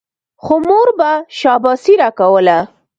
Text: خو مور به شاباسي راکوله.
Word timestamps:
خو 0.43 0.55
مور 0.67 0.89
به 0.99 1.11
شاباسي 1.39 1.93
راکوله. 2.01 2.59